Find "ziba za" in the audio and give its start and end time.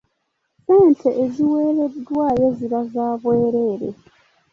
2.57-3.05